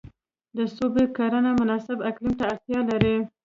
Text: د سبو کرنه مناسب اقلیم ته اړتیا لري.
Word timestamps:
د 0.57 0.59
سبو 0.75 1.03
کرنه 1.17 1.51
مناسب 1.61 1.97
اقلیم 2.09 2.33
ته 2.39 2.43
اړتیا 2.51 2.79
لري. 2.89 3.15